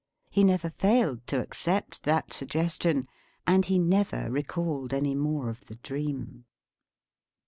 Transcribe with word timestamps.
He 0.31 0.43
never 0.43 0.71
failed 0.71 1.27
to 1.27 1.39
accept 1.39 2.05
that 2.05 2.33
suggestion, 2.33 3.07
and 3.45 3.65
he 3.65 3.77
never 3.77 4.31
recalled 4.31 4.95
any 4.95 5.13
more 5.13 5.47
of 5.47 5.65
the 5.67 5.75
dream. 5.75 6.45